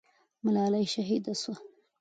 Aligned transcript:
ملالۍ 0.43 0.85
شهیده 0.93 1.33
سوه. 1.41 1.55